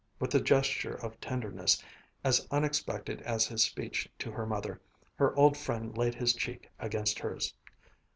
[0.17, 1.79] With a gesture of tenderness,
[2.23, 4.81] as unexpected as his speech to her mother,
[5.13, 7.53] her old friend laid his cheek against hers.